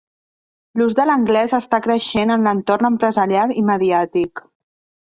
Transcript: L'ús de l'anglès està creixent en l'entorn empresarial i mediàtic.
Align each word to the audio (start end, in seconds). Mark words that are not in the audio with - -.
L'ús 0.79 0.95
de 0.99 1.05
l'anglès 1.09 1.53
està 1.59 1.81
creixent 1.89 2.35
en 2.37 2.49
l'entorn 2.49 2.91
empresarial 2.91 3.57
i 3.63 3.67
mediàtic. 3.71 4.49